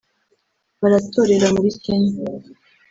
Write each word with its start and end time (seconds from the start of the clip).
Baratorera 0.81 1.47
muri 1.55 1.69
Kenya 1.83 2.21